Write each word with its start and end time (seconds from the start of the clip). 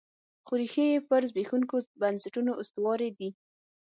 خو 0.45 0.53
ریښې 0.59 0.85
یې 0.91 1.05
پر 1.09 1.21
زبېښونکو 1.29 1.75
بنسټونو 2.01 2.51
استوارې 2.61 3.09
دي. 3.17 3.29